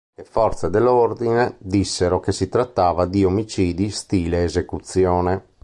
Le 0.15 0.23
forze 0.23 0.71
dell'ordine 0.71 1.57
dissero 1.59 2.19
che 2.19 2.31
si 2.31 2.49
trattava 2.49 3.05
di 3.05 3.23
omicidi 3.23 3.91
stile-esecuzione. 3.91 5.45